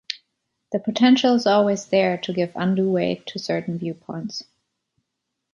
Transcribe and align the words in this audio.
The 0.71 0.79
potential 0.79 1.35
is 1.35 1.45
always 1.45 1.85
there 1.85 2.17
to 2.17 2.33
give 2.33 2.53
undue 2.55 2.89
weight 2.89 3.27
to 3.27 3.37
certain 3.37 3.77
viewpoints. 3.77 4.43